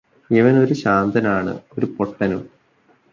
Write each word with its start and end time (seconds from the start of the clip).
ഇവന് 0.29 0.59
ഒരു 0.59 0.73
ശാന്തനാണ് 0.73 1.53
ഒരു 1.77 1.85
പൊട്ടനും 1.95 2.41